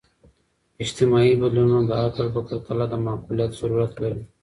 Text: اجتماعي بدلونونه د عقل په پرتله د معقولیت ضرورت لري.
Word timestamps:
اجتماعي 0.83 1.31
بدلونونه 1.41 1.85
د 1.89 1.91
عقل 2.03 2.25
په 2.35 2.41
پرتله 2.47 2.85
د 2.89 2.93
معقولیت 3.05 3.51
ضرورت 3.61 3.91
لري. 4.03 4.23